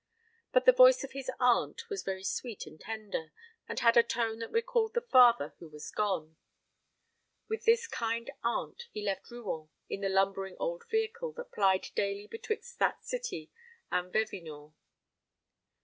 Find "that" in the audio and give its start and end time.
4.39-4.49, 11.33-11.51, 12.79-13.05